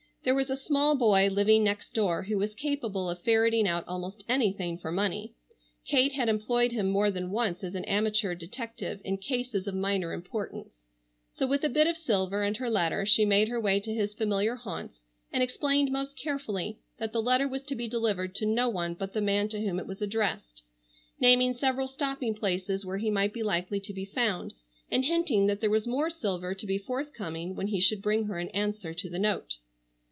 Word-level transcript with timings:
There 0.23 0.35
was 0.35 0.51
a 0.51 0.55
small 0.55 0.95
boy 0.95 1.29
living 1.31 1.63
next 1.63 1.95
door 1.95 2.21
who 2.21 2.37
was 2.37 2.53
capable 2.53 3.09
of 3.09 3.23
ferreting 3.23 3.67
out 3.67 3.87
almost 3.87 4.23
anything 4.29 4.77
for 4.77 4.91
money. 4.91 5.33
Kate 5.83 6.11
had 6.11 6.29
employed 6.29 6.71
him 6.71 6.91
more 6.91 7.09
than 7.09 7.31
once 7.31 7.63
as 7.63 7.73
an 7.73 7.85
amateur 7.85 8.35
detective 8.35 9.01
in 9.03 9.17
cases 9.17 9.65
of 9.65 9.73
minor 9.73 10.13
importance. 10.13 10.83
So, 11.31 11.47
with 11.47 11.63
a 11.63 11.69
bit 11.69 11.87
of 11.87 11.97
silver 11.97 12.43
and 12.43 12.55
her 12.57 12.69
letter 12.69 13.03
she 13.03 13.25
made 13.25 13.47
her 13.47 13.59
way 13.59 13.79
to 13.79 13.91
his 13.95 14.13
familiar 14.13 14.55
haunts 14.55 15.01
and 15.33 15.41
explained 15.41 15.89
most 15.91 16.15
carefully 16.15 16.77
that 16.99 17.13
the 17.13 17.21
letter 17.21 17.47
was 17.47 17.63
to 17.63 17.73
be 17.75 17.87
delivered 17.87 18.35
to 18.35 18.45
no 18.45 18.69
one 18.69 18.93
but 18.93 19.13
the 19.13 19.21
man 19.21 19.49
to 19.49 19.59
whom 19.61 19.79
it 19.79 19.87
was 19.87 20.03
addressed, 20.03 20.61
naming 21.19 21.55
several 21.55 21.87
stopping 21.87 22.35
places 22.35 22.85
where 22.85 22.99
he 22.99 23.09
might 23.09 23.33
be 23.33 23.41
likely 23.41 23.79
to 23.79 23.91
be 23.91 24.05
found, 24.05 24.53
and 24.91 25.05
hinting 25.05 25.47
that 25.47 25.61
there 25.61 25.71
was 25.71 25.87
more 25.87 26.11
silver 26.11 26.53
to 26.53 26.67
be 26.67 26.77
forthcoming 26.77 27.55
when 27.55 27.65
he 27.65 27.79
should 27.81 28.03
bring 28.03 28.27
her 28.27 28.37
an 28.37 28.49
answer 28.49 28.93
to 28.93 29.09
the 29.09 29.17
note. 29.17 29.55